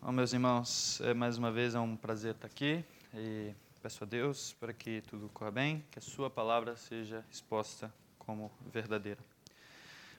[0.00, 3.52] Bom, meus irmãos, é, mais uma vez é um prazer estar aqui e
[3.82, 8.48] peço a Deus para que tudo corra bem, que a Sua palavra seja exposta como
[8.72, 9.18] verdadeira.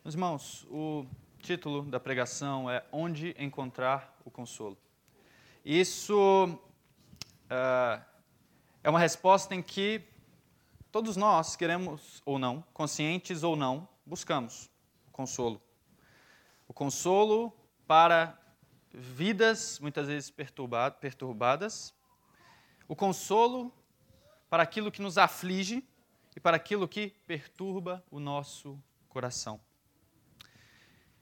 [0.04, 1.06] Meus irmãos, o
[1.42, 4.78] título da pregação é Onde Encontrar o Consolo.
[5.64, 6.60] Isso
[7.46, 8.04] uh,
[8.84, 10.02] é uma resposta em que
[10.92, 14.70] todos nós queremos ou não, conscientes ou não, buscamos
[15.08, 15.62] o consolo.
[16.68, 17.54] O consolo
[17.88, 18.39] para
[18.94, 21.94] vidas muitas vezes perturbadas,
[22.88, 23.74] o consolo
[24.50, 25.88] para aquilo que nos aflige
[26.36, 29.60] e para aquilo que perturba o nosso coração.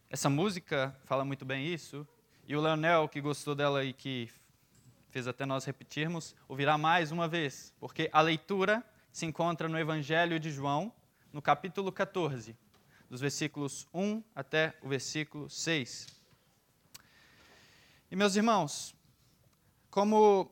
[0.09, 2.07] Essa música fala muito bem isso,
[2.47, 4.31] e o Leonel, que gostou dela e que
[5.09, 10.39] fez até nós repetirmos, ouvirá mais uma vez, porque a leitura se encontra no Evangelho
[10.39, 10.93] de João,
[11.33, 12.55] no capítulo 14,
[13.09, 16.16] dos versículos 1 até o versículo 6.
[18.09, 18.95] E meus irmãos,
[19.89, 20.49] como,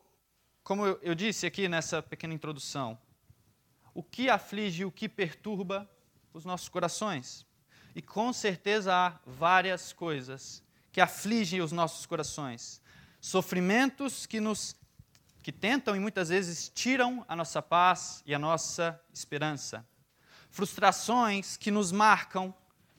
[0.62, 2.98] como eu disse aqui nessa pequena introdução,
[3.94, 5.90] o que aflige, o que perturba
[6.34, 7.46] os nossos corações?
[7.94, 12.82] E com certeza há várias coisas que afligem os nossos corações.
[13.22, 14.76] Sofrimentos que nos
[15.42, 19.86] que tentam e muitas vezes tiram a nossa paz e a nossa esperança.
[20.50, 22.52] Frustrações que nos marcam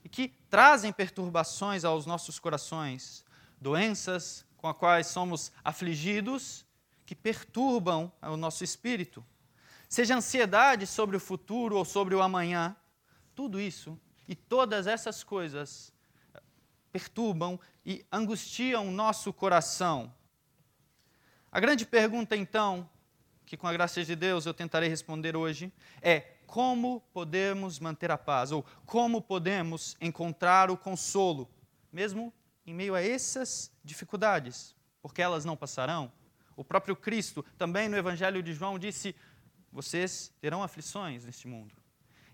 [0.03, 3.25] e que trazem perturbações aos nossos corações.
[3.59, 6.65] Doenças com as quais somos afligidos
[7.05, 9.25] que perturbam o nosso espírito.
[9.87, 12.75] Seja ansiedade sobre o futuro ou sobre o amanhã,
[13.33, 15.93] tudo isso e todas essas coisas
[16.91, 20.13] perturbam e angustiam o nosso coração.
[21.51, 22.89] A grande pergunta, então,
[23.45, 25.71] que com a graça de Deus eu tentarei responder hoje,
[26.01, 31.49] é como podemos manter a paz, ou como podemos encontrar o consolo,
[31.91, 32.33] mesmo
[32.67, 36.11] em meio a essas dificuldades, porque elas não passarão.
[36.55, 39.15] O próprio Cristo, também no Evangelho de João, disse:
[39.71, 41.73] Vocês terão aflições neste mundo.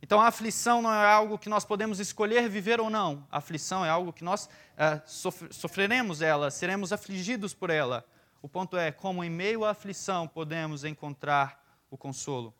[0.02, 3.26] Então, a aflição não é algo que nós podemos escolher viver ou não.
[3.32, 8.06] A aflição é algo que nós uh, sofreremos ela, seremos afligidos por ela.
[8.42, 12.54] O ponto é como, em meio à aflição, podemos encontrar o consolo.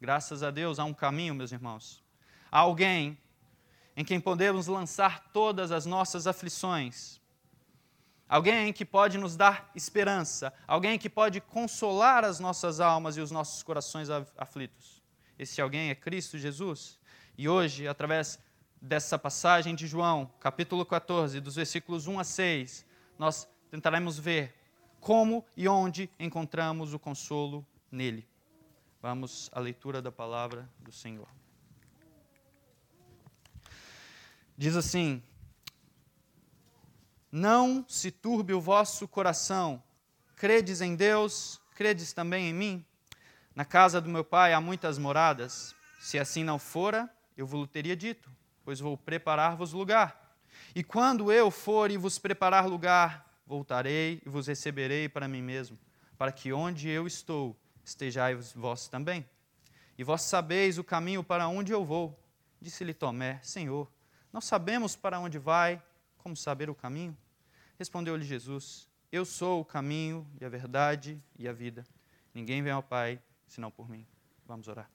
[0.00, 2.04] Graças a Deus, há um caminho, meus irmãos.
[2.52, 3.18] Há alguém
[3.96, 7.18] em quem podemos lançar todas as nossas aflições.
[8.28, 13.30] Alguém que pode nos dar esperança, alguém que pode consolar as nossas almas e os
[13.30, 15.02] nossos corações aflitos.
[15.38, 16.98] Esse alguém é Cristo Jesus.
[17.38, 18.38] E hoje, através
[18.82, 22.86] dessa passagem de João, capítulo 14, dos versículos 1 a 6,
[23.18, 24.54] nós tentaremos ver
[25.00, 28.26] como e onde encontramos o consolo nele.
[29.00, 31.28] Vamos à leitura da palavra do Senhor.
[34.56, 35.22] Diz assim:
[37.30, 39.82] Não se turbe o vosso coração,
[40.34, 42.86] credes em Deus, credes também em mim?
[43.54, 45.74] Na casa do meu pai há muitas moradas.
[46.00, 48.30] Se assim não fora, eu vos teria dito,
[48.64, 50.38] pois vou preparar-vos lugar.
[50.74, 55.78] E quando eu for e vos preparar lugar, voltarei e vos receberei para mim mesmo,
[56.16, 59.24] para que onde eu estou, estejais vós também.
[59.98, 62.18] E vós sabeis o caminho para onde eu vou.
[62.60, 63.90] Disse-lhe Tomé: Senhor,
[64.36, 65.82] não sabemos para onde vai,
[66.18, 67.16] como saber o caminho?
[67.78, 71.86] Respondeu-lhe Jesus: Eu sou o caminho e a verdade e a vida.
[72.34, 74.06] Ninguém vem ao Pai senão por mim.
[74.44, 74.90] Vamos orar.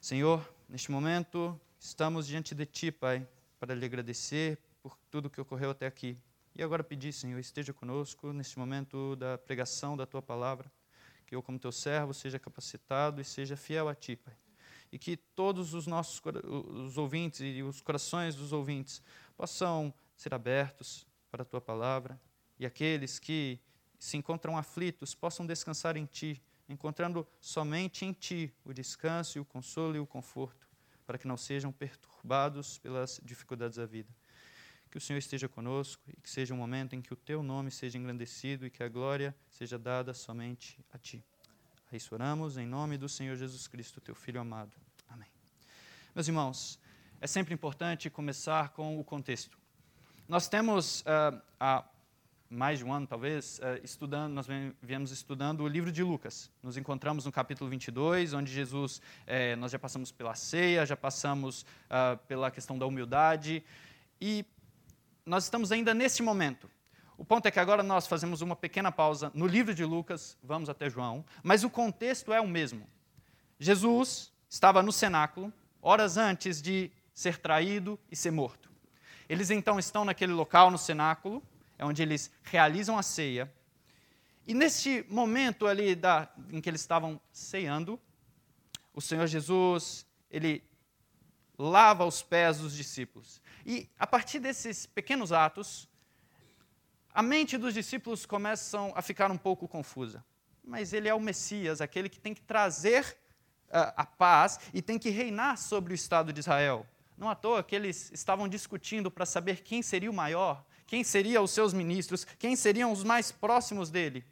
[0.00, 3.26] Senhor, neste momento estamos diante de Ti, Pai,
[3.58, 6.16] para lhe agradecer por tudo que ocorreu até aqui.
[6.54, 10.70] E agora pedir, Senhor, esteja conosco neste momento da pregação da Tua palavra,
[11.26, 14.43] que eu, como Teu servo, seja capacitado e seja fiel a Ti, Pai
[14.94, 19.02] e que todos os nossos os ouvintes e os corações dos ouvintes
[19.36, 22.20] possam ser abertos para a tua palavra
[22.60, 23.58] e aqueles que
[23.98, 29.44] se encontram aflitos possam descansar em ti, encontrando somente em ti o descanso e o
[29.44, 30.68] consolo e o conforto,
[31.04, 34.14] para que não sejam perturbados pelas dificuldades da vida.
[34.92, 37.72] Que o Senhor esteja conosco e que seja um momento em que o teu nome
[37.72, 41.24] seja engrandecido e que a glória seja dada somente a ti.
[41.90, 44.83] A isso oramos em nome do Senhor Jesus Cristo, teu Filho amado.
[46.14, 46.78] Meus irmãos,
[47.20, 49.58] é sempre importante começar com o contexto.
[50.28, 51.84] Nós temos, uh, há
[52.48, 54.46] mais de um ano talvez, uh, estudando, nós
[54.80, 56.52] viemos estudando o livro de Lucas.
[56.62, 61.62] Nos encontramos no capítulo 22, onde Jesus, eh, nós já passamos pela ceia, já passamos
[61.62, 63.64] uh, pela questão da humildade,
[64.20, 64.46] e
[65.26, 66.70] nós estamos ainda nesse momento.
[67.18, 70.68] O ponto é que agora nós fazemos uma pequena pausa no livro de Lucas, vamos
[70.68, 72.86] até João, mas o contexto é o mesmo.
[73.58, 75.52] Jesus estava no cenáculo,
[75.84, 78.70] horas antes de ser traído e ser morto.
[79.28, 81.42] Eles então estão naquele local, no cenáculo,
[81.78, 83.52] é onde eles realizam a ceia.
[84.46, 88.00] E neste momento ali da, em que eles estavam ceando,
[88.94, 90.64] o Senhor Jesus, ele
[91.58, 93.40] lava os pés dos discípulos.
[93.64, 95.88] E a partir desses pequenos atos,
[97.12, 100.24] a mente dos discípulos começa a ficar um pouco confusa.
[100.62, 103.16] Mas ele é o Messias, aquele que tem que trazer
[103.74, 106.86] a paz e tem que reinar sobre o Estado de Israel.
[107.16, 111.42] Não à toa que eles estavam discutindo para saber quem seria o maior, quem seriam
[111.42, 114.24] os seus ministros, quem seriam os mais próximos dele.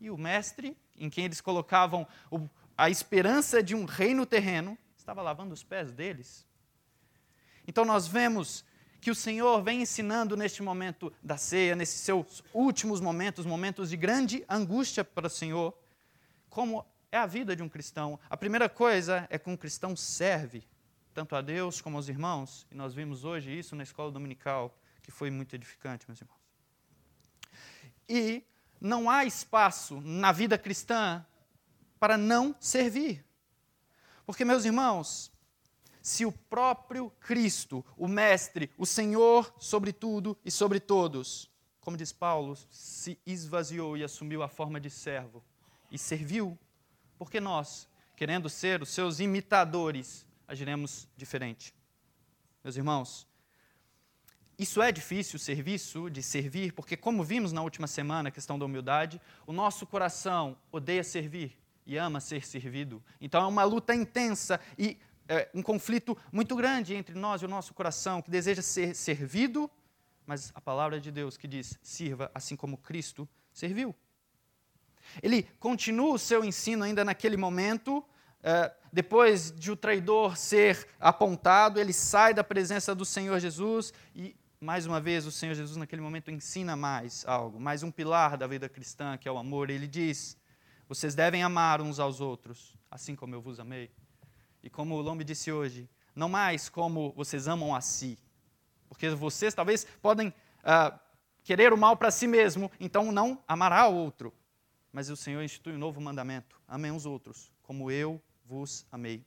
[0.00, 2.06] E o mestre, em quem eles colocavam
[2.76, 6.46] a esperança de um reino terreno, estava lavando os pés deles.
[7.66, 8.64] Então nós vemos
[9.00, 13.96] que o Senhor vem ensinando neste momento da ceia, nesses seus últimos momentos, momentos de
[13.96, 15.76] grande angústia para o Senhor,
[16.48, 18.18] como é a vida de um cristão.
[18.30, 20.66] A primeira coisa é que um cristão serve
[21.12, 25.10] tanto a Deus como aos irmãos, e nós vimos hoje isso na escola dominical, que
[25.10, 26.40] foi muito edificante, meus irmãos.
[28.08, 28.42] E
[28.80, 31.24] não há espaço na vida cristã
[32.00, 33.22] para não servir.
[34.24, 35.30] Porque, meus irmãos,
[36.00, 41.50] se o próprio Cristo, o Mestre, o Senhor sobre tudo e sobre todos,
[41.82, 45.44] como diz Paulo, se esvaziou e assumiu a forma de servo
[45.90, 46.58] e serviu,
[47.18, 51.74] porque nós, querendo ser os seus imitadores, agiremos diferente.
[52.62, 53.26] Meus irmãos,
[54.58, 58.58] isso é difícil, o serviço de servir, porque, como vimos na última semana, a questão
[58.58, 63.02] da humildade, o nosso coração odeia servir e ama ser servido.
[63.20, 64.98] Então é uma luta intensa e
[65.28, 69.70] é, um conflito muito grande entre nós e o nosso coração, que deseja ser servido,
[70.26, 73.94] mas a palavra de Deus que diz: sirva assim como Cristo serviu.
[75.22, 78.04] Ele continua o seu ensino ainda naquele momento,
[78.42, 84.36] é, depois de o traidor ser apontado, ele sai da presença do Senhor Jesus e,
[84.60, 88.46] mais uma vez, o Senhor Jesus naquele momento ensina mais algo, mais um pilar da
[88.46, 89.70] vida cristã, que é o amor.
[89.70, 90.36] Ele diz:
[90.88, 93.90] vocês devem amar uns aos outros, assim como eu vos amei.
[94.62, 98.18] E como o Lombe disse hoje, não mais como vocês amam a si.
[98.88, 100.98] Porque vocês talvez podem uh,
[101.42, 104.32] querer o mal para si mesmo, então não amará o outro.
[104.92, 109.24] Mas o Senhor institui um novo mandamento: amem os outros, como eu vos amei.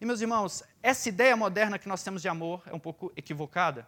[0.00, 3.86] E meus irmãos, essa ideia moderna que nós temos de amor é um pouco equivocada.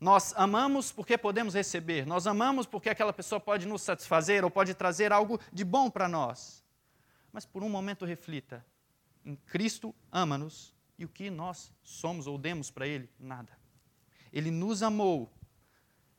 [0.00, 4.74] Nós amamos porque podemos receber, nós amamos porque aquela pessoa pode nos satisfazer ou pode
[4.74, 6.64] trazer algo de bom para nós.
[7.32, 8.64] Mas por um momento reflita:
[9.24, 13.08] em Cristo ama-nos e o que nós somos ou demos para Ele?
[13.18, 13.56] Nada.
[14.32, 15.30] Ele nos amou,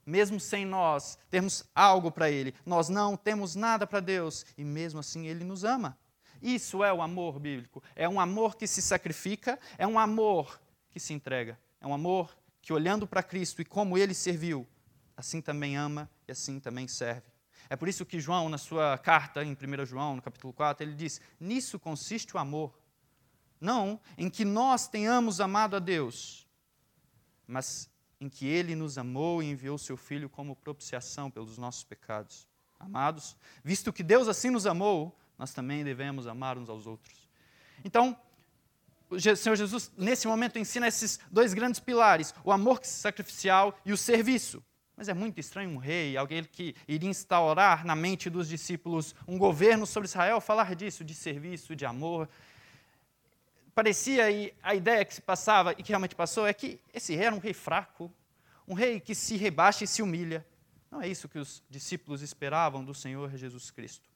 [0.05, 2.53] mesmo sem nós termos algo para Ele.
[2.65, 5.97] Nós não temos nada para Deus e mesmo assim Ele nos ama.
[6.41, 7.81] Isso é o amor bíblico.
[7.95, 10.59] É um amor que se sacrifica, é um amor
[10.91, 14.67] que se entrega, é um amor que olhando para Cristo e como ele serviu,
[15.15, 17.33] assim também ama e assim também serve.
[17.69, 20.95] É por isso que João, na sua carta, em 1 João, no capítulo 4, ele
[20.95, 22.77] diz: Nisso consiste o amor.
[23.59, 26.45] Não em que nós tenhamos amado a Deus,
[27.47, 27.89] mas
[28.23, 32.47] em que ele nos amou e enviou seu Filho como propiciação pelos nossos pecados.
[32.79, 37.27] Amados, visto que Deus assim nos amou, nós também devemos amar uns aos outros.
[37.83, 38.17] Então,
[39.09, 43.97] o Senhor Jesus, nesse momento, ensina esses dois grandes pilares: o amor sacrificial e o
[43.97, 44.63] serviço.
[44.95, 49.37] Mas é muito estranho um rei, alguém que iria instaurar na mente dos discípulos um
[49.37, 52.29] governo sobre Israel, falar disso, de serviço, de amor.
[53.73, 57.25] Parecia, e a ideia que se passava, e que realmente passou, é que esse rei
[57.25, 58.11] era um rei fraco,
[58.67, 60.45] um rei que se rebaixa e se humilha.
[60.91, 64.09] Não é isso que os discípulos esperavam do Senhor Jesus Cristo.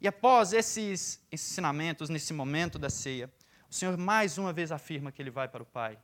[0.00, 3.32] E após esses ensinamentos, nesse momento da ceia,
[3.70, 5.98] o Senhor mais uma vez afirma que ele vai para o Pai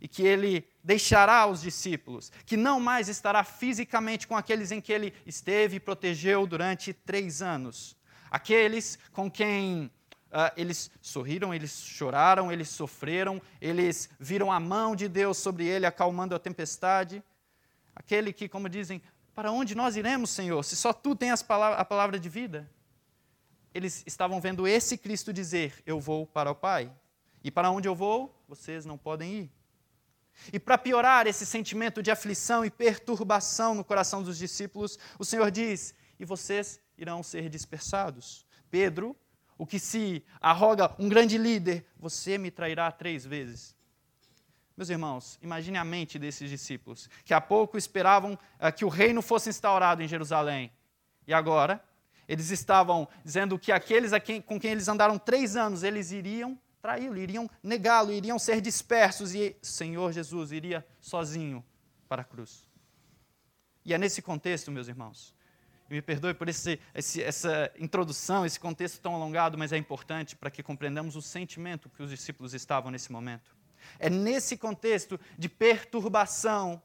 [0.00, 4.92] e que ele deixará os discípulos, que não mais estará fisicamente com aqueles em que
[4.92, 7.96] ele esteve e protegeu durante três anos,
[8.30, 9.90] aqueles com quem
[10.32, 15.86] uh, eles sorriram, eles choraram, eles sofreram, eles viram a mão de Deus sobre ele
[15.86, 17.22] acalmando a tempestade,
[17.94, 19.02] aquele que, como dizem,
[19.34, 22.68] para onde nós iremos, Senhor, se só tu tens a palavra de vida?
[23.78, 26.92] eles estavam vendo esse Cristo dizer: Eu vou para o Pai.
[27.42, 29.52] E para onde eu vou, vocês não podem ir.
[30.52, 35.50] E para piorar esse sentimento de aflição e perturbação no coração dos discípulos, o Senhor
[35.50, 38.46] diz: E vocês irão ser dispersados.
[38.70, 39.16] Pedro,
[39.58, 43.76] o que se arroga um grande líder, você me trairá três vezes.
[44.76, 49.20] Meus irmãos, imagine a mente desses discípulos, que há pouco esperavam uh, que o reino
[49.20, 50.70] fosse instaurado em Jerusalém.
[51.26, 51.84] E agora,
[52.28, 57.16] eles estavam dizendo que aqueles quem, com quem eles andaram três anos, eles iriam traí-lo,
[57.18, 61.64] iriam negá-lo, iriam ser dispersos e o Senhor Jesus iria sozinho
[62.08, 62.68] para a cruz.
[63.84, 65.34] E é nesse contexto, meus irmãos,
[65.88, 70.50] me perdoe por esse, esse, essa introdução, esse contexto tão alongado, mas é importante para
[70.50, 73.56] que compreendamos o sentimento que os discípulos estavam nesse momento.
[73.98, 76.82] É nesse contexto de perturbação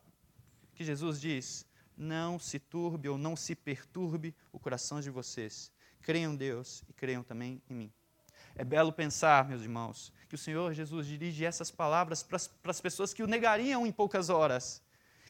[0.74, 1.65] que Jesus diz:
[1.98, 5.72] não se turbe ou não se perturbe o coração de vocês.
[6.01, 7.93] Creiam em Deus e creiam também em mim.
[8.55, 13.13] É belo pensar, meus irmãos, que o Senhor Jesus dirige essas palavras para as pessoas
[13.13, 14.81] que o negariam em poucas horas,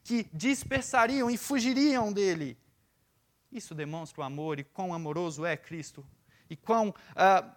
[0.04, 2.58] que dispersariam e fugiriam dele.
[3.54, 6.06] Isso demonstra o amor e quão amoroso é Cristo
[6.50, 7.56] e quão ah,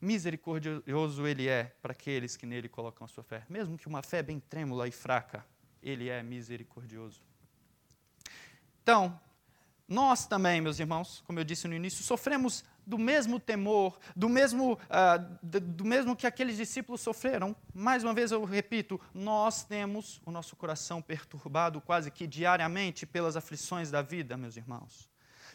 [0.00, 3.44] misericordioso ele é para aqueles que nele colocam a sua fé.
[3.48, 5.44] Mesmo que uma fé bem trêmula e fraca,
[5.82, 7.22] ele é misericordioso.
[8.82, 9.20] Então,
[9.86, 14.72] nós também, meus irmãos, como eu disse no início, sofremos do mesmo temor, do mesmo,
[14.72, 17.54] uh, do mesmo que aqueles discípulos sofreram.
[17.74, 23.36] Mais uma vez eu repito, nós temos o nosso coração perturbado quase que diariamente pelas
[23.36, 25.08] aflições da vida, meus irmãos.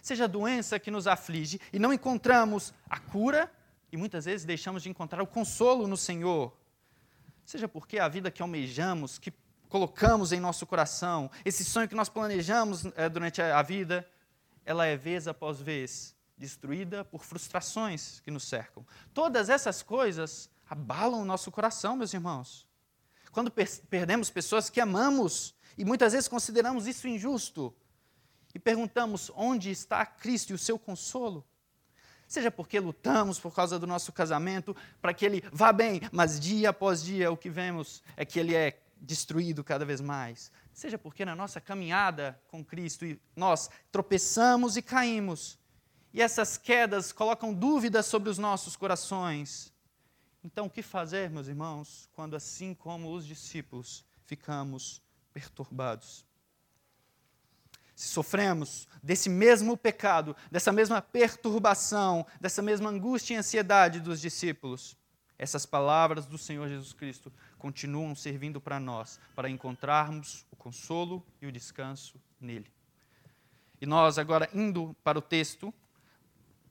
[0.03, 3.49] Seja a doença que nos aflige e não encontramos a cura,
[3.89, 6.53] e muitas vezes deixamos de encontrar o consolo no Senhor.
[7.45, 9.31] Seja porque a vida que almejamos, que
[9.69, 14.05] colocamos em nosso coração, esse sonho que nós planejamos é, durante a vida,
[14.65, 18.85] ela é vez após vez destruída por frustrações que nos cercam.
[19.13, 22.67] Todas essas coisas abalam o nosso coração, meus irmãos.
[23.31, 27.73] Quando per perdemos pessoas que amamos e muitas vezes consideramos isso injusto
[28.53, 31.45] e perguntamos onde está Cristo e o seu consolo,
[32.27, 36.69] seja porque lutamos por causa do nosso casamento para que ele vá bem, mas dia
[36.69, 40.51] após dia o que vemos é que ele é destruído cada vez mais.
[40.73, 43.05] Seja porque na nossa caminhada com Cristo
[43.35, 45.59] nós tropeçamos e caímos,
[46.13, 49.73] e essas quedas colocam dúvidas sobre os nossos corações.
[50.43, 55.01] Então, o que fazer, meus irmãos, quando assim como os discípulos ficamos
[55.33, 56.25] perturbados?
[57.95, 64.97] Se sofremos desse mesmo pecado, dessa mesma perturbação, dessa mesma angústia e ansiedade dos discípulos,
[65.37, 71.47] essas palavras do Senhor Jesus Cristo continuam servindo para nós, para encontrarmos o consolo e
[71.47, 72.71] o descanso nele.
[73.81, 75.73] E nós, agora, indo para o texto,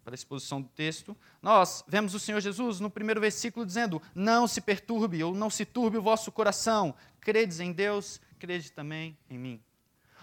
[0.04, 4.48] para a exposição do texto, nós vemos o Senhor Jesus no primeiro versículo dizendo: Não
[4.48, 9.38] se perturbe ou não se turbe o vosso coração, credes em Deus, crede também em
[9.38, 9.62] mim.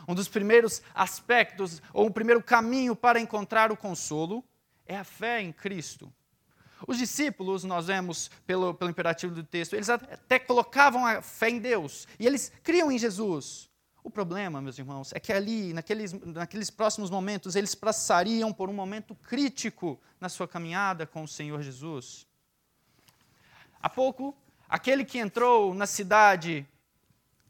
[0.10, 4.44] Um dos primeiros aspectos, ou o primeiro caminho para encontrar o consolo,
[4.88, 6.12] é a fé em Cristo.
[6.88, 11.60] Os discípulos, nós vemos pelo, pelo imperativo do texto, eles até colocavam a fé em
[11.60, 13.70] Deus e eles criam em Jesus.
[14.04, 18.74] O problema, meus irmãos, é que ali, naqueles, naqueles próximos momentos, eles passariam por um
[18.74, 22.26] momento crítico na sua caminhada com o Senhor Jesus.
[23.80, 24.36] Há pouco,
[24.68, 26.68] aquele que entrou na cidade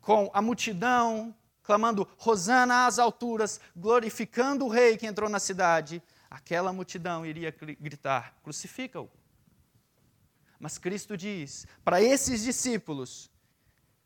[0.01, 1.33] com a multidão,
[1.69, 8.33] clamando Rosana às alturas, glorificando o rei que entrou na cidade, aquela multidão iria gritar:
[8.41, 9.07] crucifica-o.
[10.59, 13.29] Mas Cristo diz para esses discípulos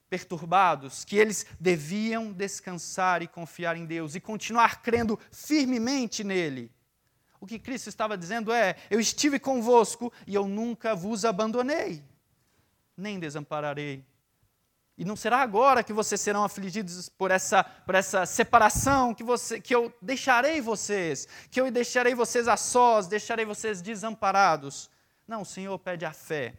[0.09, 6.69] perturbados que eles deviam descansar e confiar em Deus e continuar crendo firmemente nele.
[7.39, 12.03] O que Cristo estava dizendo é: Eu estive convosco e eu nunca vos abandonei,
[12.97, 14.05] nem desampararei.
[14.97, 19.59] E não será agora que vocês serão afligidos por essa, por essa separação, que, você,
[19.59, 24.89] que eu deixarei vocês, que eu deixarei vocês a sós, deixarei vocês desamparados.
[25.27, 26.53] Não, o Senhor pede a fé.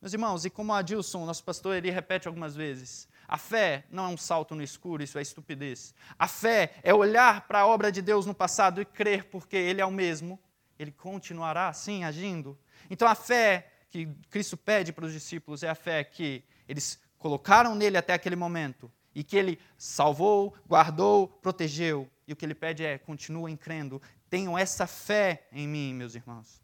[0.00, 4.08] Meus irmãos, e como Adilson, nosso pastor, ele repete algumas vezes, a fé não é
[4.08, 5.94] um salto no escuro, isso é estupidez.
[6.18, 9.80] A fé é olhar para a obra de Deus no passado e crer porque Ele
[9.80, 10.38] é o mesmo,
[10.78, 12.58] Ele continuará assim agindo.
[12.90, 17.74] Então a fé que Cristo pede para os discípulos é a fé que eles colocaram
[17.74, 22.08] nele até aquele momento e que Ele salvou, guardou, protegeu.
[22.24, 26.62] E o que Ele pede é: continuem crendo, tenham essa fé em mim, meus irmãos.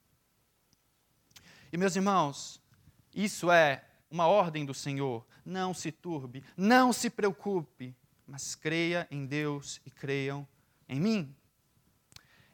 [1.73, 2.63] E, meus irmãos,
[3.13, 5.27] isso é uma ordem do Senhor.
[5.45, 10.47] Não se turbe, não se preocupe, mas creia em Deus e creiam
[10.89, 11.35] em mim.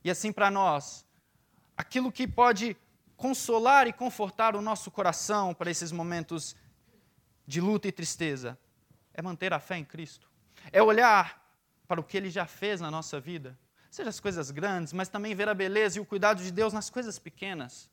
[0.02, 1.04] E assim para nós,
[1.76, 2.74] aquilo que pode
[3.18, 6.56] consolar e confortar o nosso coração para esses momentos
[7.48, 8.58] de luta e tristeza
[9.14, 10.30] é manter a fé em Cristo.
[10.70, 11.42] É olhar
[11.88, 13.58] para o que ele já fez na nossa vida,
[13.90, 16.90] seja as coisas grandes, mas também ver a beleza e o cuidado de Deus nas
[16.90, 17.90] coisas pequenas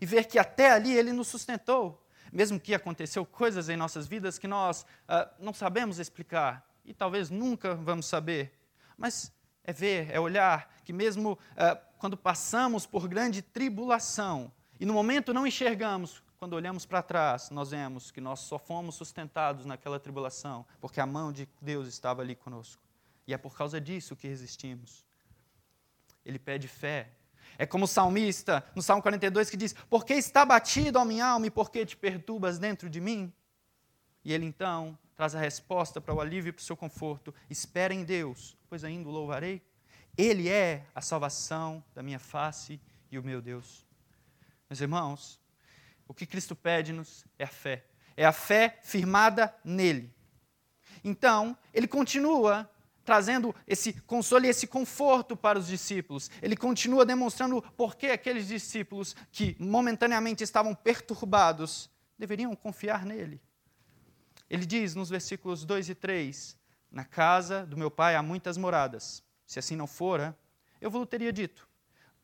[0.00, 4.40] e ver que até ali Ele nos sustentou, mesmo que aconteceu coisas em nossas vidas
[4.40, 8.58] que nós uh, não sabemos explicar e talvez nunca vamos saber,
[8.98, 9.32] mas
[9.62, 15.32] é ver, é olhar que mesmo uh, quando passamos por grande tribulação e no momento
[15.32, 20.64] não enxergamos, quando olhamos para trás, nós vemos que nós só fomos sustentados naquela tribulação
[20.80, 22.80] porque a mão de Deus estava ali conosco.
[23.26, 25.04] E é por causa disso que resistimos.
[26.24, 27.10] Ele pede fé.
[27.58, 31.26] É como o salmista no Salmo 42 que diz: Por que está batido a minha
[31.26, 33.32] alma e por que te perturbas dentro de mim?
[34.24, 37.92] E ele então traz a resposta para o alívio e para o seu conforto: Espera
[37.92, 39.60] em Deus, pois ainda o louvarei.
[40.16, 43.84] Ele é a salvação da minha face e o meu Deus.
[44.70, 45.40] Meus irmãos,
[46.08, 47.84] o que Cristo pede-nos é a fé.
[48.16, 50.14] É a fé firmada nele.
[51.04, 52.70] Então, ele continua
[53.04, 56.28] trazendo esse consolo e esse conforto para os discípulos.
[56.42, 63.40] Ele continua demonstrando por que aqueles discípulos que momentaneamente estavam perturbados deveriam confiar nele.
[64.50, 66.56] Ele diz nos versículos 2 e 3:
[66.90, 69.22] Na casa do meu pai há muitas moradas.
[69.46, 70.36] Se assim não fora,
[70.80, 71.68] eu vos teria dito,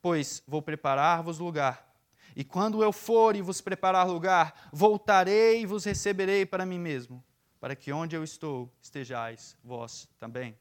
[0.01, 1.92] pois vou preparar-vos lugar.
[2.35, 7.23] E quando eu for e vos preparar lugar, voltarei e vos receberei para mim mesmo,
[7.61, 10.57] para que onde eu estou estejais vós também.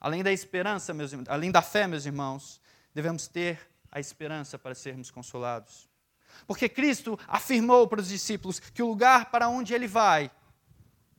[0.00, 2.60] Além da esperança, meus, além da fé, meus irmãos,
[2.92, 3.58] devemos ter
[3.90, 5.88] a esperança para sermos consolados.
[6.46, 10.30] Porque Cristo afirmou para os discípulos que o lugar para onde ele vai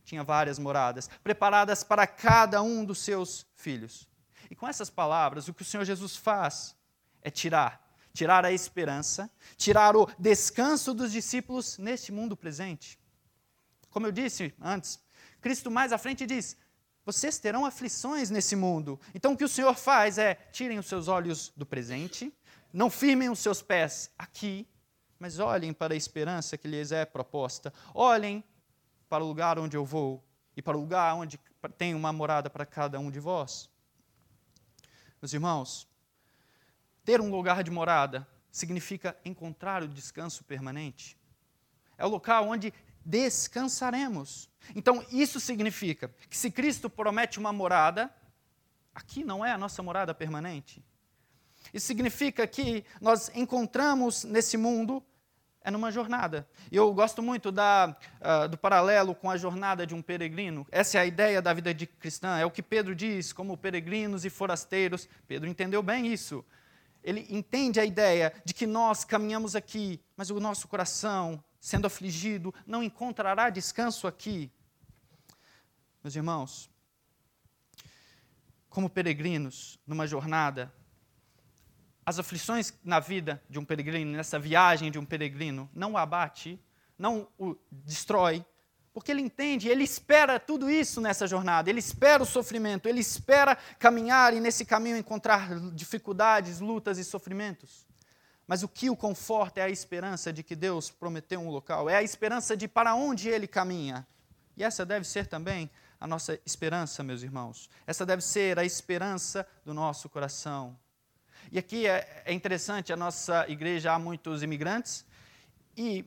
[0.03, 4.07] tinha várias moradas, preparadas para cada um dos seus filhos.
[4.49, 6.75] E com essas palavras, o que o Senhor Jesus faz
[7.21, 7.84] é tirar
[8.15, 12.97] tirar a esperança, tirar o descanso dos discípulos neste mundo presente.
[13.89, 14.99] Como eu disse antes,
[15.41, 16.57] Cristo mais à frente diz:
[17.05, 18.99] vocês terão aflições nesse mundo.
[19.13, 22.33] Então o que o Senhor faz é: tirem os seus olhos do presente,
[22.73, 24.67] não firmem os seus pés aqui,
[25.19, 27.71] mas olhem para a esperança que lhes é proposta.
[27.93, 28.43] Olhem
[29.07, 30.23] para o lugar onde eu vou
[30.55, 31.39] e para o lugar onde
[31.77, 33.69] tem uma morada para cada um de vós.
[35.21, 35.87] Meus irmãos,
[37.05, 41.17] ter um lugar de morada significa encontrar o descanso permanente.
[41.97, 42.73] É o local onde
[43.05, 44.49] descansaremos.
[44.75, 48.11] Então, isso significa que se Cristo promete uma morada,
[48.93, 50.83] aqui não é a nossa morada permanente.
[51.73, 55.03] Isso significa que nós encontramos nesse mundo
[55.65, 56.47] é numa jornada.
[56.71, 60.65] E eu gosto muito da, uh, do paralelo com a jornada de um peregrino.
[60.71, 64.25] Essa é a ideia da vida de cristã, é o que Pedro diz, como peregrinos
[64.25, 65.09] e forasteiros.
[65.27, 66.45] Pedro entendeu bem isso.
[67.05, 72.51] Ele entende a ideia de que nós caminhamos aqui, mas o nosso coração, sendo afligido,
[72.65, 74.51] não encontrará descanso aqui.
[76.03, 76.67] Meus irmãos,
[78.67, 80.73] como peregrinos numa jornada,
[82.03, 86.59] as aflições na vida de um peregrino, nessa viagem de um peregrino, não o abate,
[86.97, 88.43] não o destrói,
[88.95, 93.57] porque ele entende, ele espera tudo isso nessa jornada, ele espera o sofrimento, ele espera
[93.77, 97.85] caminhar e nesse caminho encontrar dificuldades, lutas e sofrimentos.
[98.47, 101.97] Mas o que o conforta é a esperança de que Deus prometeu um local, é
[101.97, 104.07] a esperança de para onde ele caminha.
[104.55, 107.69] E essa deve ser também a nossa esperança, meus irmãos.
[107.85, 110.73] Essa deve ser a esperança do nosso coração.
[111.51, 115.03] E aqui é, é interessante, a nossa igreja há muitos imigrantes,
[115.75, 116.05] e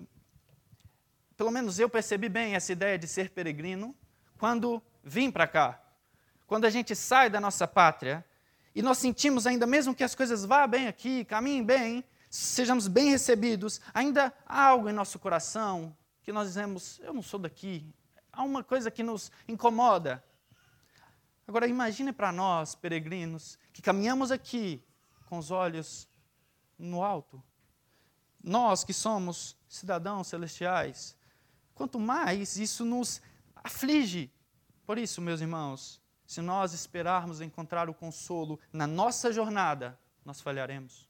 [1.39, 3.95] pelo menos eu percebi bem essa ideia de ser peregrino
[4.39, 5.81] quando vim para cá.
[6.49, 8.25] Quando a gente sai da nossa pátria
[8.75, 13.11] e nós sentimos ainda, mesmo que as coisas vá bem aqui, caminhem bem, sejamos bem
[13.11, 17.95] recebidos, ainda há algo em nosso coração que nós dizemos: eu não sou daqui.
[18.33, 20.25] Há uma coisa que nos incomoda.
[21.47, 24.85] Agora, imagine para nós, peregrinos, que caminhamos aqui
[25.27, 26.09] com os olhos
[26.77, 27.41] no alto.
[28.43, 31.17] Nós que somos cidadãos celestiais,
[31.79, 33.23] quanto mais isso nos
[33.55, 34.31] aflige.
[34.85, 41.09] Por isso, meus irmãos, se nós esperarmos encontrar o consolo na nossa jornada, nós falharemos.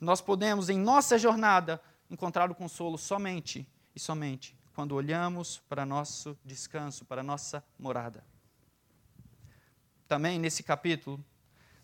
[0.00, 6.36] Nós podemos, em nossa jornada, encontrar o consolo somente e somente quando olhamos para nosso
[6.44, 8.24] descanso, para nossa morada.
[10.08, 11.24] Também nesse capítulo,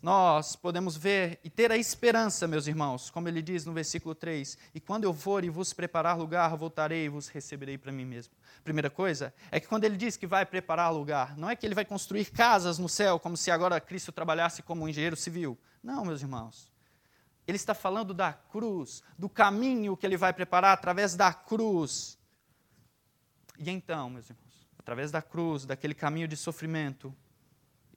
[0.03, 4.57] nós podemos ver e ter a esperança, meus irmãos, como ele diz no versículo 3:
[4.75, 8.33] E quando eu for e vos preparar lugar, voltarei e vos receberei para mim mesmo.
[8.65, 11.75] Primeira coisa é que quando ele diz que vai preparar lugar, não é que ele
[11.75, 15.59] vai construir casas no céu, como se agora Cristo trabalhasse como um engenheiro civil.
[15.83, 16.73] Não, meus irmãos.
[17.47, 22.19] Ele está falando da cruz, do caminho que ele vai preparar através da cruz.
[23.59, 27.15] E então, meus irmãos, através da cruz, daquele caminho de sofrimento,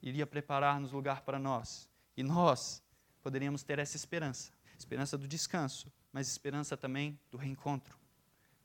[0.02, 1.93] iria preparar-nos lugar para nós.
[2.16, 2.82] E nós
[3.22, 7.96] poderíamos ter essa esperança esperança do descanso, mas esperança também do reencontro.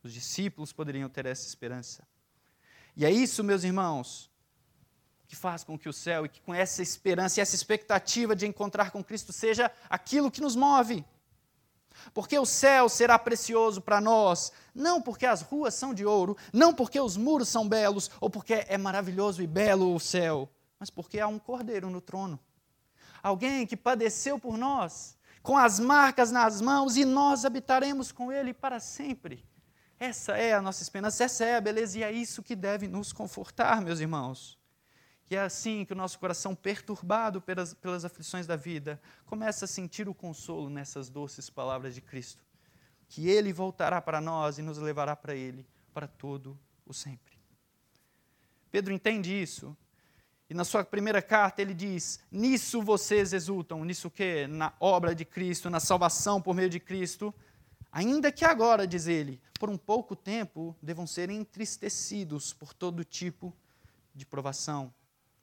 [0.04, 2.08] Os discípulos poderiam ter essa esperança.
[2.96, 4.30] E é isso, meus irmãos,
[5.28, 8.48] que faz com que o céu e que com essa esperança e essa expectativa de
[8.48, 11.06] encontrar com Cristo seja aquilo que nos move.
[12.14, 16.74] Porque o céu será precioso para nós, não porque as ruas são de ouro, não
[16.74, 21.20] porque os muros são belos, ou porque é maravilhoso e belo o céu, mas porque
[21.20, 22.40] há um cordeiro no trono.
[23.22, 28.54] Alguém que padeceu por nós, com as marcas nas mãos, e nós habitaremos com ele
[28.54, 29.46] para sempre.
[30.00, 33.12] Essa é a nossa esperança, essa é a beleza, e é isso que deve nos
[33.12, 34.58] confortar, meus irmãos.
[35.30, 39.68] E é assim que o nosso coração, perturbado pelas, pelas aflições da vida, começa a
[39.68, 42.44] sentir o consolo nessas doces palavras de Cristo.
[43.08, 47.38] Que Ele voltará para nós e nos levará para Ele para todo o sempre.
[48.72, 49.76] Pedro entende isso.
[50.50, 53.86] E na sua primeira carta ele diz: Nisso vocês exultam.
[53.86, 54.48] Nisso o quê?
[54.48, 57.34] Na obra de Cristo, na salvação por meio de Cristo.
[57.92, 63.56] Ainda que agora, diz ele, por um pouco tempo devam ser entristecidos por todo tipo
[64.14, 64.94] de provação.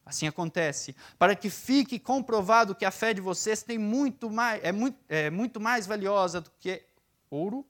[0.04, 4.70] Assim acontece, para que fique comprovado que a fé de vocês tem muito mais, é,
[4.70, 6.84] muito, é muito mais valiosa do que
[7.28, 7.66] ouro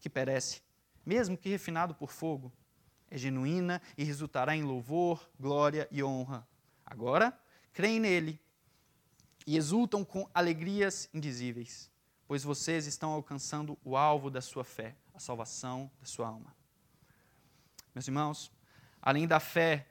[0.00, 0.60] que perece,
[1.06, 2.52] mesmo que refinado por fogo.
[3.08, 6.46] É genuína e resultará em louvor, glória e honra.
[6.88, 7.38] Agora,
[7.72, 8.40] creem nele
[9.46, 11.90] e exultam com alegrias indizíveis
[12.28, 16.54] pois vocês estão alcançando o alvo da sua fé, a salvação da sua alma.
[17.94, 18.52] Meus irmãos,
[19.00, 19.86] além da fé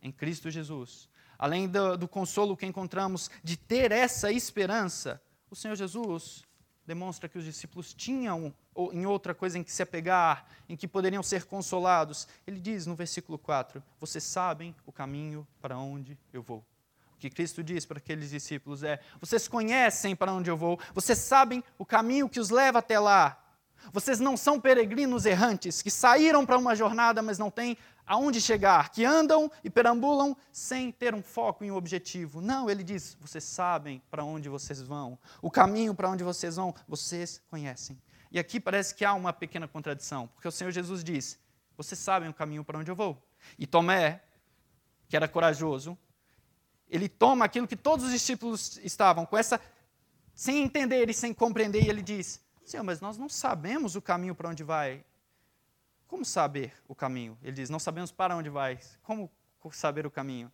[0.00, 5.76] em Cristo Jesus, além do, do consolo que encontramos de ter essa esperança, o Senhor
[5.76, 6.42] Jesus
[6.86, 8.54] demonstra que os discípulos tinham
[8.92, 12.28] em outra coisa em que se apegar, em que poderiam ser consolados.
[12.46, 16.64] Ele diz no versículo 4: Vocês sabem o caminho para onde eu vou
[17.18, 21.62] que Cristo diz para aqueles discípulos é: vocês conhecem para onde eu vou, vocês sabem
[21.76, 23.36] o caminho que os leva até lá.
[23.92, 28.90] Vocês não são peregrinos errantes que saíram para uma jornada, mas não têm aonde chegar,
[28.90, 32.40] que andam e perambulam sem ter um foco e um objetivo.
[32.40, 36.74] Não, ele diz: vocês sabem para onde vocês vão, o caminho para onde vocês vão,
[36.86, 37.98] vocês conhecem.
[38.30, 41.38] E aqui parece que há uma pequena contradição, porque o Senhor Jesus diz:
[41.76, 43.22] vocês sabem o caminho para onde eu vou.
[43.58, 44.22] E Tomé,
[45.08, 45.96] que era corajoso,
[46.88, 49.60] ele toma aquilo que todos os discípulos estavam, com essa
[50.34, 54.34] sem entender e sem compreender, e ele diz: Senhor, mas nós não sabemos o caminho
[54.34, 55.04] para onde vai.
[56.06, 57.38] Como saber o caminho?
[57.42, 58.78] Ele diz: Não sabemos para onde vai.
[59.02, 59.30] Como
[59.70, 60.50] saber o caminho?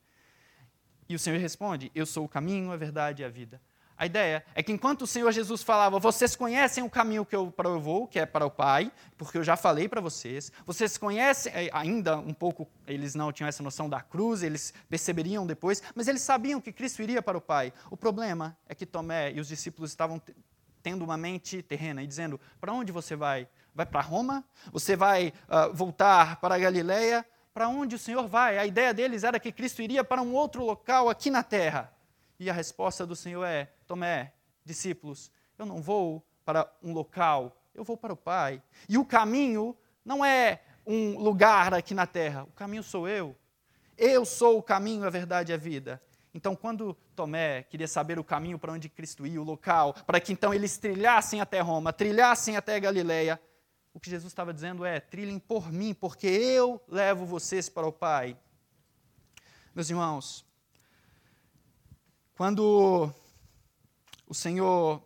[1.09, 3.61] E o Senhor responde: Eu sou o caminho, a verdade e a vida.
[3.97, 7.51] A ideia é que enquanto o Senhor Jesus falava, vocês conhecem o caminho que eu,
[7.51, 10.51] para eu vou, que é para o Pai, porque eu já falei para vocês.
[10.67, 15.47] Vocês conhecem, eh, ainda um pouco, eles não tinham essa noção da cruz, eles perceberiam
[15.47, 17.73] depois, mas eles sabiam que Cristo iria para o Pai.
[17.89, 20.21] O problema é que Tomé e os discípulos estavam
[20.83, 23.49] tendo uma mente terrena e dizendo: para onde você vai?
[23.75, 24.45] Vai para Roma?
[24.73, 27.25] Você vai uh, voltar para a Galileia?
[27.53, 28.59] Para onde o Senhor vai?
[28.59, 31.93] A ideia deles era que Cristo iria para um outro local aqui na terra.
[32.39, 34.33] E a resposta do Senhor é: Tomé,
[34.65, 38.63] discípulos, eu não vou para um local, eu vou para o Pai.
[38.89, 43.37] E o caminho não é um lugar aqui na terra, o caminho sou eu.
[43.97, 46.03] Eu sou o caminho, a verdade e a vida.
[46.35, 50.33] Então, quando Tomé queria saber o caminho para onde Cristo ia, o local, para que
[50.33, 53.41] então eles trilhassem até Roma, trilhassem até Galileia,
[53.93, 57.93] o que Jesus estava dizendo é: trilhem por mim, porque eu levo vocês para o
[57.93, 58.37] Pai.
[59.73, 60.45] Meus irmãos,
[62.37, 63.13] quando
[64.27, 65.03] o Senhor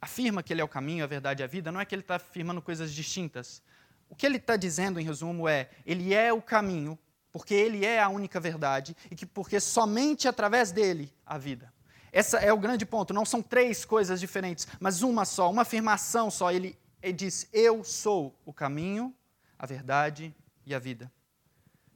[0.00, 2.02] afirma que Ele é o caminho, a verdade e a vida, não é que Ele
[2.02, 3.62] está afirmando coisas distintas.
[4.08, 6.98] O que Ele está dizendo, em resumo, é: Ele é o caminho,
[7.30, 11.72] porque Ele é a única verdade, e que porque somente através dele há vida.
[12.12, 13.14] Esse é o grande ponto.
[13.14, 16.50] Não são três coisas diferentes, mas uma só, uma afirmação só.
[16.50, 19.14] Ele, ele diz: Eu sou o caminho,
[19.58, 20.34] a verdade
[20.66, 21.10] e a vida.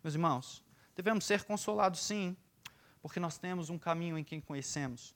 [0.02, 0.62] Meus irmãos,
[0.94, 2.36] devemos ser consolados, sim,
[3.02, 5.14] porque nós temos um caminho em quem conhecemos.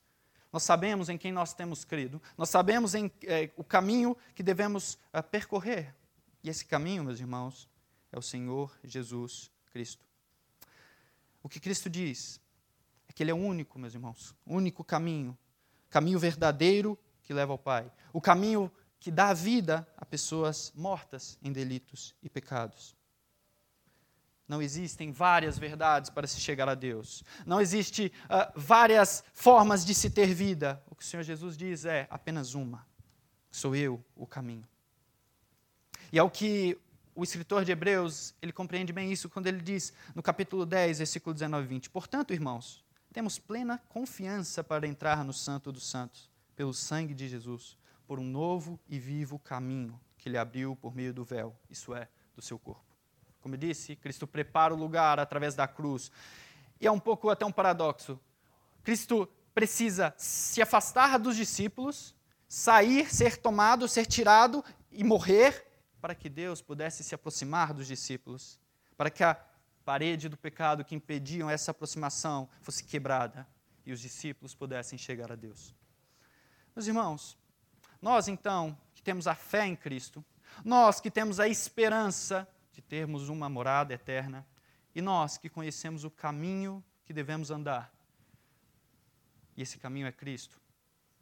[0.52, 2.20] Nós sabemos em quem nós temos crido.
[2.36, 5.94] Nós sabemos em, é, o caminho que devemos é, percorrer.
[6.42, 7.68] E esse caminho, meus irmãos,
[8.10, 10.06] é o Senhor Jesus Cristo.
[11.42, 12.40] O que Cristo diz
[13.08, 15.36] é que Ele é o único, meus irmãos, único caminho,
[15.90, 21.52] caminho verdadeiro que leva ao Pai, o caminho que dá vida a pessoas mortas em
[21.52, 22.97] delitos e pecados.
[24.48, 27.22] Não existem várias verdades para se chegar a Deus.
[27.44, 30.82] Não existe uh, várias formas de se ter vida.
[30.90, 32.86] O que o Senhor Jesus diz é apenas uma.
[33.50, 34.66] Sou eu o caminho.
[36.10, 36.78] E é o que
[37.14, 41.34] o escritor de Hebreus, ele compreende bem isso quando ele diz no capítulo 10, versículo
[41.34, 41.90] 19 e 20.
[41.90, 42.82] Portanto, irmãos,
[43.12, 48.24] temos plena confiança para entrar no Santo dos Santos, pelo sangue de Jesus, por um
[48.24, 52.58] novo e vivo caminho que ele abriu por meio do véu, isso é, do seu
[52.58, 52.87] corpo.
[53.40, 56.10] Como eu disse, Cristo prepara o lugar através da cruz.
[56.80, 58.20] E é um pouco até um paradoxo.
[58.82, 62.14] Cristo precisa se afastar dos discípulos,
[62.48, 65.66] sair, ser tomado, ser tirado e morrer
[66.00, 68.58] para que Deus pudesse se aproximar dos discípulos,
[68.96, 69.36] para que a
[69.84, 73.46] parede do pecado que impediam essa aproximação fosse quebrada
[73.84, 75.74] e os discípulos pudessem chegar a Deus.
[76.76, 77.36] Meus irmãos,
[78.00, 80.24] nós então que temos a fé em Cristo,
[80.64, 82.46] nós que temos a esperança
[82.78, 84.46] de termos uma morada eterna,
[84.94, 87.92] e nós que conhecemos o caminho que devemos andar,
[89.56, 90.60] e esse caminho é Cristo,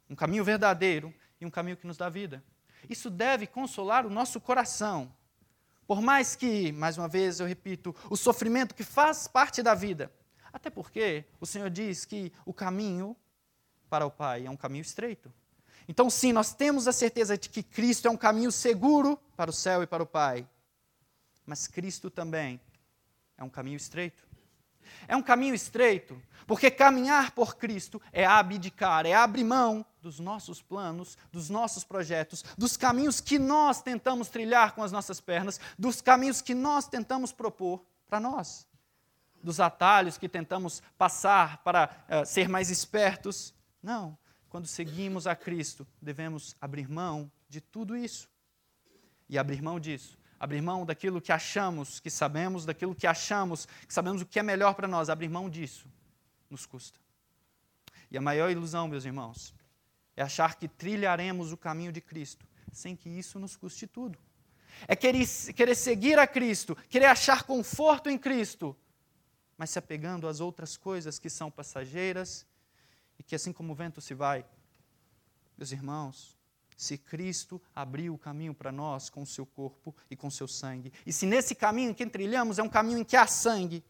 [0.07, 2.43] um caminho verdadeiro e um caminho que nos dá vida.
[2.87, 5.11] Isso deve consolar o nosso coração.
[5.87, 10.11] Por mais que, mais uma vez eu repito, o sofrimento que faz parte da vida,
[10.53, 13.17] até porque o Senhor diz que o caminho
[13.89, 15.33] para o Pai é um caminho estreito.
[15.87, 19.53] Então, sim, nós temos a certeza de que Cristo é um caminho seguro para o
[19.53, 20.47] céu e para o Pai.
[21.47, 22.59] Mas Cristo também
[23.37, 24.27] é um caminho estreito.
[25.07, 30.61] É um caminho estreito, porque caminhar por Cristo é abdicar, é abrir mão dos nossos
[30.61, 35.99] planos, dos nossos projetos, dos caminhos que nós tentamos trilhar com as nossas pernas, dos
[36.01, 38.65] caminhos que nós tentamos propor para nós,
[39.43, 43.53] dos atalhos que tentamos passar para uh, ser mais espertos.
[43.83, 48.29] Não, quando seguimos a Cristo, devemos abrir mão de tudo isso.
[49.29, 53.93] E abrir mão disso, abrir mão daquilo que achamos que sabemos, daquilo que achamos que
[53.93, 55.89] sabemos o que é melhor para nós, abrir mão disso
[56.49, 56.99] nos custa.
[58.09, 59.53] E a maior ilusão, meus irmãos,
[60.15, 64.17] é achar que trilharemos o caminho de Cristo sem que isso nos custe tudo.
[64.87, 68.75] É querer, querer seguir a Cristo, querer achar conforto em Cristo,
[69.57, 72.45] mas se apegando às outras coisas que são passageiras
[73.17, 74.45] e que assim como o vento se vai.
[75.57, 76.36] Meus irmãos,
[76.77, 80.47] se Cristo abriu o caminho para nós com o seu corpo e com o seu
[80.47, 83.83] sangue, e se nesse caminho que trilhamos é um caminho em que há sangue,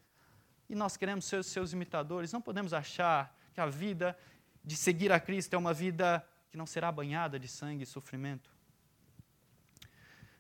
[0.70, 4.18] e nós queremos ser seus imitadores, não podemos achar que a vida
[4.64, 8.50] de seguir a Cristo é uma vida que não será banhada de sangue e sofrimento.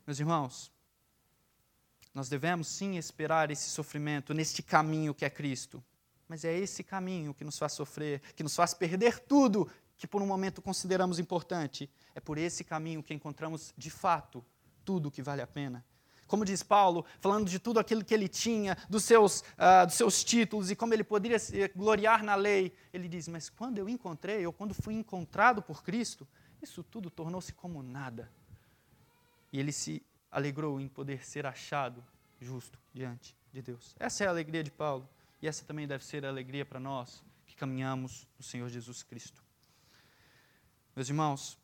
[0.05, 0.71] Meus irmãos,
[2.13, 5.83] nós devemos sim esperar esse sofrimento neste caminho que é Cristo.
[6.27, 10.21] Mas é esse caminho que nos faz sofrer, que nos faz perder tudo que por
[10.21, 11.89] um momento consideramos importante.
[12.13, 14.45] É por esse caminho que encontramos de fato
[14.86, 15.83] tudo que vale a pena.
[16.27, 20.23] Como diz Paulo, falando de tudo aquilo que ele tinha, dos seus, uh, dos seus
[20.23, 24.45] títulos e como ele poderia se gloriar na lei, ele diz: Mas quando eu encontrei,
[24.45, 26.27] ou quando fui encontrado por Cristo,
[26.62, 28.29] isso tudo tornou-se como nada.
[29.53, 32.03] E ele se alegrou em poder ser achado
[32.41, 33.95] justo diante de Deus.
[33.97, 35.07] Essa é a alegria de Paulo.
[35.41, 39.46] E essa também deve ser a alegria para nós que caminhamos no Senhor Jesus Cristo.
[40.97, 41.60] Meus irmãos,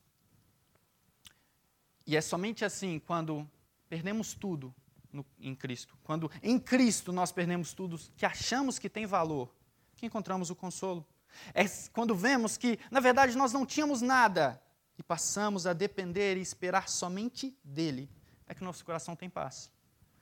[2.06, 3.50] e é somente assim quando
[3.90, 4.72] perdemos tudo
[5.12, 9.52] no, em Cristo, quando em Cristo nós perdemos tudo que achamos que tem valor,
[9.96, 11.04] que encontramos o consolo.
[11.52, 14.62] É quando vemos que, na verdade, nós não tínhamos nada
[15.00, 18.08] e passamos a depender e esperar somente dele,
[18.46, 19.72] é que nosso coração tem paz.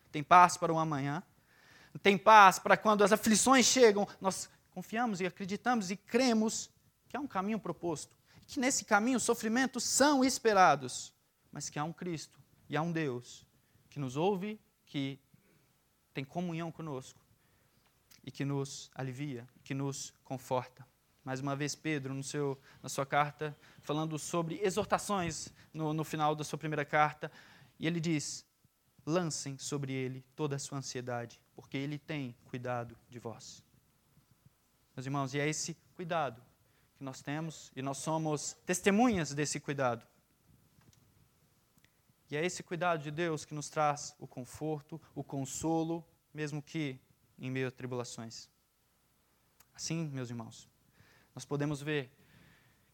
[0.10, 1.22] Tem paz para o amanhã,
[2.02, 6.72] tem paz para quando as aflições chegam, nós confiamos e acreditamos e cremos
[7.10, 8.21] que há um caminho proposto,
[8.52, 11.14] que nesse caminho os sofrimentos são esperados,
[11.54, 12.38] mas que há um Cristo
[12.68, 13.46] e há um Deus
[13.90, 15.18] que nos ouve, que
[16.14, 17.18] tem comunhão conosco
[18.26, 20.86] e que nos alivia, que nos conforta.
[21.24, 26.36] Mais uma vez, Pedro, no seu, na sua carta, falando sobre exortações no, no final
[26.36, 27.32] da sua primeira carta,
[27.80, 28.46] e ele diz:
[29.06, 33.64] lancem sobre ele toda a sua ansiedade, porque ele tem cuidado de vós.
[34.94, 36.51] Meus irmãos, e é esse cuidado
[37.02, 40.06] que nós temos e nós somos testemunhas desse cuidado.
[42.30, 47.00] E é esse cuidado de Deus que nos traz o conforto, o consolo, mesmo que
[47.40, 48.48] em meio a tribulações.
[49.74, 50.70] Assim, meus irmãos,
[51.34, 52.16] nós podemos ver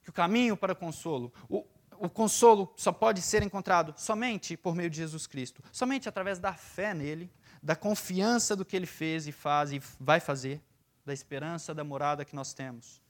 [0.01, 1.67] que o caminho para o consolo, o,
[1.99, 6.53] o consolo só pode ser encontrado somente por meio de Jesus Cristo, somente através da
[6.53, 7.29] fé nele,
[7.61, 10.61] da confiança do que ele fez e faz e vai fazer,
[11.05, 13.05] da esperança da morada que nós temos.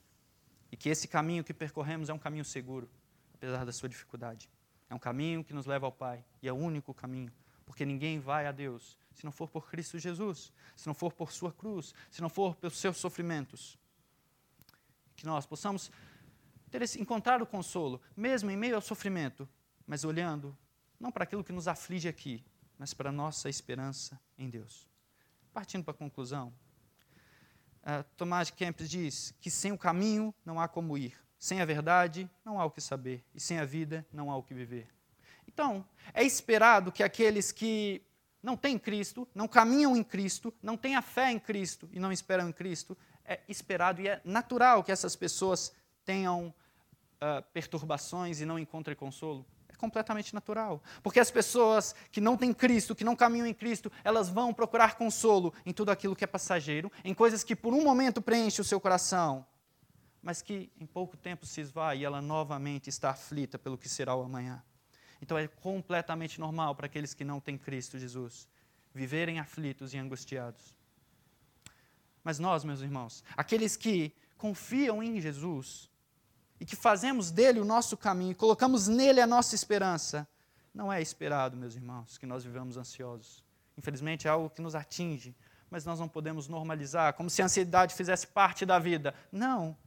[0.72, 2.90] E que esse caminho que percorremos é um caminho seguro,
[3.34, 4.50] apesar da sua dificuldade.
[4.90, 7.32] É um caminho que nos leva ao Pai e é o único caminho,
[7.66, 11.32] porque ninguém vai a Deus se não for por Cristo Jesus, se não for por
[11.32, 13.78] sua cruz, se não for pelos seus sofrimentos.
[15.16, 15.92] Que nós possamos
[16.70, 19.50] ter esse, encontrar o consolo, mesmo em meio ao sofrimento,
[19.88, 20.56] mas olhando
[21.00, 22.46] não para aquilo que nos aflige aqui,
[22.78, 24.88] mas para a nossa esperança em Deus.
[25.52, 26.54] Partindo para a conclusão,
[27.84, 31.66] uh, Tomás de Kempis diz que sem o caminho não há como ir, sem a
[31.66, 34.88] verdade não há o que saber, e sem a vida não há o que viver.
[35.48, 38.02] Então, é esperado que aqueles que
[38.44, 42.12] não têm Cristo, não caminham em Cristo, não têm a fé em Cristo e não
[42.12, 45.74] esperam em Cristo, é esperado e é natural que essas pessoas
[46.06, 46.54] tenham
[47.16, 49.46] uh, perturbações e não encontrem consolo.
[49.78, 50.82] Completamente natural.
[51.04, 54.96] Porque as pessoas que não têm Cristo, que não caminham em Cristo, elas vão procurar
[54.96, 58.66] consolo em tudo aquilo que é passageiro, em coisas que por um momento preenchem o
[58.66, 59.46] seu coração,
[60.22, 64.16] mas que em pouco tempo se esvai e ela novamente está aflita pelo que será
[64.16, 64.64] o amanhã.
[65.22, 68.48] Então é completamente normal para aqueles que não têm Cristo Jesus
[68.94, 70.76] viverem aflitos e angustiados.
[72.24, 75.90] Mas nós, meus irmãos, aqueles que confiam em Jesus
[76.60, 80.28] e que fazemos dele o nosso caminho, colocamos nele a nossa esperança,
[80.74, 83.44] não é esperado, meus irmãos, que nós vivamos ansiosos.
[83.78, 85.36] Infelizmente é algo que nos atinge,
[85.70, 89.14] mas nós não podemos normalizar, como se a ansiedade fizesse parte da vida.
[89.32, 89.78] Não.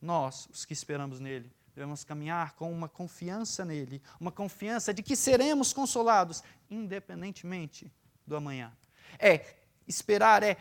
[0.00, 5.14] Nós, os que esperamos nele, devemos caminhar com uma confiança nele, uma confiança de que
[5.14, 7.92] seremos consolados, independentemente
[8.26, 8.72] do amanhã.
[9.18, 10.56] É esperar, é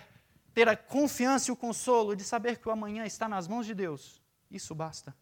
[0.53, 3.73] ter a confiança e o consolo de saber que o amanhã está nas mãos de
[3.73, 4.21] Deus.
[4.49, 5.15] Isso basta.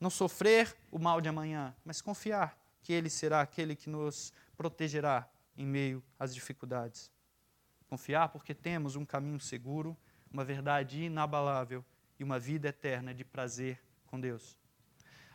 [0.00, 5.28] Não sofrer o mal de amanhã, mas confiar que Ele será aquele que nos protegerá
[5.56, 7.10] em meio às dificuldades.
[7.86, 9.96] Confiar porque temos um caminho seguro,
[10.32, 11.84] uma verdade inabalável
[12.18, 14.56] e uma vida eterna de prazer com Deus.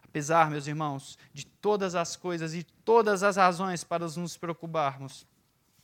[0.04, 5.28] Apesar, meus irmãos, de todas as coisas e todas as razões para nos preocuparmos,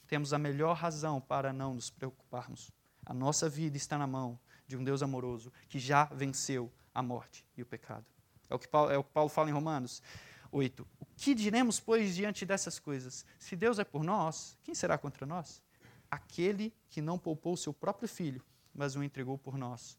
[0.08, 2.72] temos a melhor razão para não nos preocuparmos.
[3.06, 7.46] A nossa vida está na mão de um Deus amoroso que já venceu a morte
[7.58, 8.06] e o pecado.
[8.52, 10.04] É o que Paulo, é o que Paulo fala em Romanos
[10.52, 10.86] 8.
[11.00, 13.26] O que diremos, pois, diante dessas coisas?
[13.40, 15.62] Se Deus é por nós, quem será contra nós?
[16.10, 19.98] Aquele que não poupou seu próprio filho, mas o entregou por nós.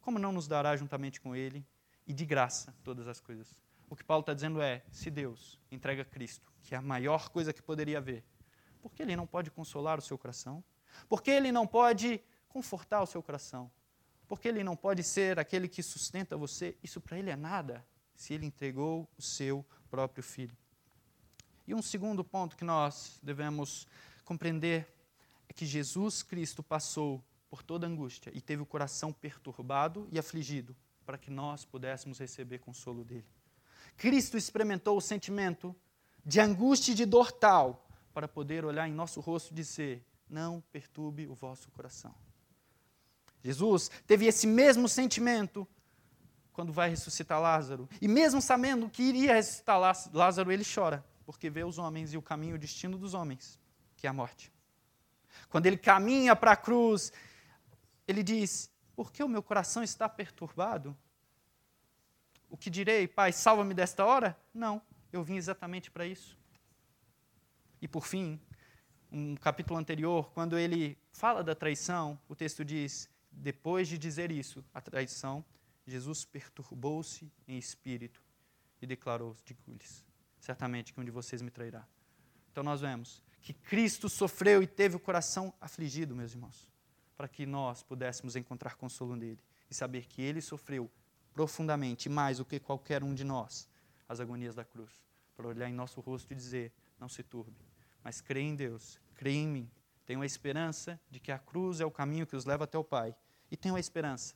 [0.00, 1.64] Como não nos dará juntamente com ele
[2.04, 3.56] e de graça todas as coisas.
[3.88, 7.52] O que Paulo está dizendo é: se Deus entrega Cristo, que é a maior coisa
[7.52, 8.24] que poderia haver,
[8.82, 10.62] por que ele não pode consolar o seu coração?
[11.08, 13.70] Por que ele não pode confortar o seu coração?
[14.28, 16.76] Por que ele não pode ser aquele que sustenta você?
[16.82, 20.56] Isso para ele é nada, se ele entregou o seu próprio filho.
[21.66, 23.86] E um segundo ponto que nós devemos
[24.24, 24.86] compreender
[25.48, 30.76] é que Jesus Cristo passou por toda angústia e teve o coração perturbado e afligido
[31.04, 33.26] para que nós pudéssemos receber consolo dele.
[33.96, 35.74] Cristo experimentou o sentimento
[36.24, 40.60] de angústia e de dor tal para poder olhar em nosso rosto e dizer: Não
[40.72, 42.14] perturbe o vosso coração.
[43.46, 45.66] Jesus teve esse mesmo sentimento
[46.52, 47.88] quando vai ressuscitar Lázaro.
[48.00, 49.78] E mesmo sabendo que iria ressuscitar
[50.12, 53.56] Lázaro, ele chora, porque vê os homens e o caminho o destino dos homens,
[53.96, 54.52] que é a morte.
[55.48, 57.12] Quando ele caminha para a cruz,
[58.08, 60.96] ele diz: por que o meu coração está perturbado?
[62.50, 64.36] O que direi, Pai, salva-me desta hora?
[64.52, 64.82] Não,
[65.12, 66.36] eu vim exatamente para isso.
[67.80, 68.40] E por fim,
[69.12, 74.64] um capítulo anterior, quando ele fala da traição, o texto diz: depois de dizer isso,
[74.72, 75.44] a traição,
[75.86, 78.22] Jesus perturbou-se em espírito
[78.80, 80.04] e declarou: Digo-lhes,
[80.40, 81.86] certamente que um de vocês me trairá.
[82.50, 86.76] Então nós vemos que Cristo sofreu e teve o coração afligido, meus irmãos
[87.16, 90.90] para que nós pudéssemos encontrar consolo nele e saber que ele sofreu
[91.32, 93.68] profundamente, mais do que qualquer um de nós,
[94.08, 94.92] as agonias da cruz,
[95.34, 97.56] para olhar em nosso rosto e dizer: não se turbe,
[98.04, 99.70] mas crê em Deus, crê em mim.
[100.04, 102.84] Tenho a esperança de que a cruz é o caminho que os leva até o
[102.84, 103.16] Pai,
[103.50, 104.34] e tenho a esperança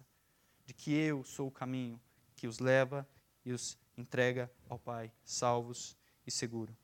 [0.67, 2.01] de que eu sou o caminho
[2.37, 3.09] que os leva
[3.45, 5.97] e os entrega ao Pai, salvos
[6.27, 6.75] e seguros.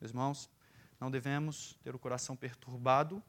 [0.00, 0.50] Meus irmãos,
[0.98, 3.22] não devemos ter o coração perturbado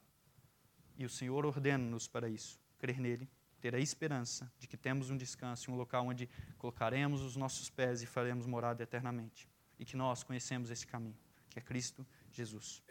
[0.97, 5.17] e o Senhor ordena-nos para isso, crer nele, ter a esperança de que temos um
[5.17, 9.49] descanso, um local onde colocaremos os nossos pés e faremos morada eternamente.
[9.79, 11.17] E que nós conhecemos esse caminho,
[11.49, 12.83] que é Cristo Jesus.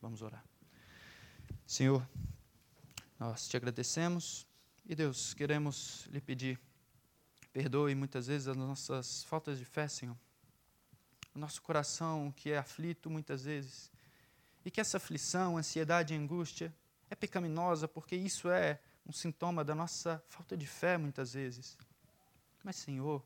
[0.00, 0.44] Vamos orar.
[1.66, 2.06] Senhor,
[3.18, 4.46] nós te agradecemos
[4.84, 6.60] e Deus, queremos lhe pedir,
[7.52, 10.16] perdoe muitas vezes as nossas faltas de fé, Senhor.
[11.34, 13.90] O nosso coração que é aflito muitas vezes.
[14.64, 16.74] E que essa aflição, ansiedade e angústia
[17.08, 21.76] é pecaminosa porque isso é um sintoma da nossa falta de fé muitas vezes.
[22.62, 23.24] Mas, Senhor,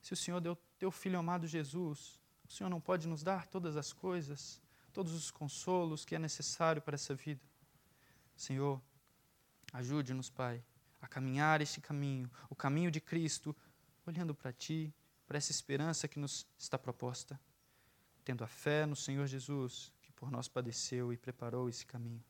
[0.00, 2.18] se o Senhor deu teu filho amado Jesus,
[2.48, 4.60] o Senhor não pode nos dar todas as coisas,
[4.92, 7.42] todos os consolos que é necessário para essa vida.
[8.36, 8.80] Senhor,
[9.72, 10.62] ajude-nos, Pai,
[11.00, 13.54] a caminhar este caminho, o caminho de Cristo,
[14.06, 14.92] olhando para Ti,
[15.26, 17.38] para essa esperança que nos está proposta,
[18.24, 22.22] tendo a fé no Senhor Jesus, que por nós padeceu e preparou esse caminho.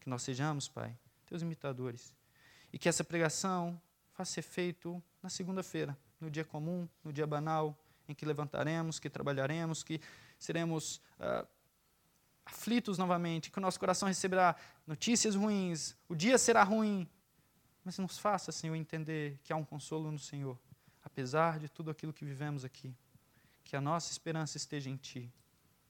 [0.00, 0.96] Que nós sejamos, Pai,
[1.26, 2.14] teus imitadores.
[2.72, 3.80] E que essa pregação
[4.12, 7.76] faça efeito na segunda-feira, no dia comum, no dia banal,
[8.08, 10.00] em que levantaremos, que trabalharemos, que
[10.38, 11.46] seremos uh,
[12.44, 14.56] aflitos novamente, que o nosso coração receberá
[14.86, 17.08] notícias ruins, o dia será ruim.
[17.84, 20.58] Mas nos faça, Senhor, entender que há um consolo no Senhor,
[21.02, 22.94] apesar de tudo aquilo que vivemos aqui.
[23.64, 25.32] Que a nossa esperança esteja em Ti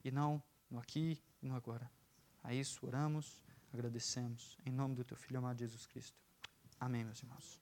[0.03, 1.89] e não no aqui e no agora.
[2.43, 3.41] A isso oramos,
[3.71, 6.17] agradecemos, em nome do teu Filho amado Jesus Cristo.
[6.79, 7.59] Amém, meus irmãos.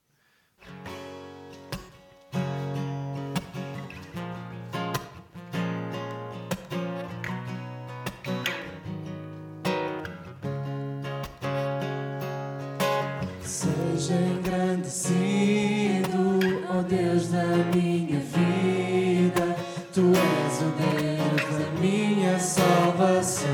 [14.92, 16.40] Engrandecido,
[16.70, 19.56] ó Deus da minha vida,
[19.94, 23.48] Tu és o Deus da minha salvação.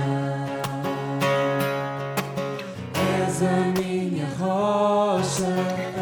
[3.19, 5.53] És a minha rocha,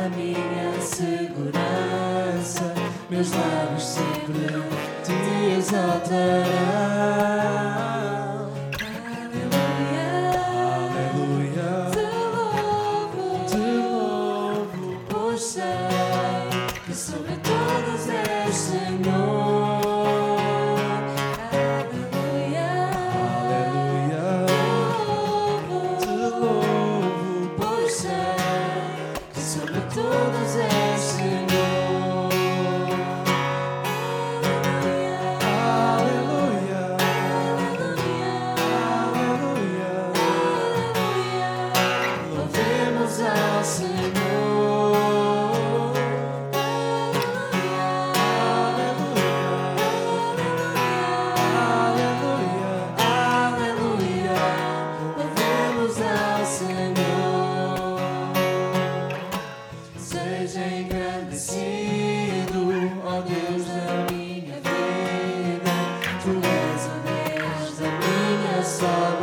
[0.06, 2.74] a minha segurança,
[3.10, 4.64] meus lábios sempre
[5.04, 5.14] te
[5.58, 6.46] exaltarão.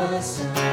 [0.02, 0.71] Salvação.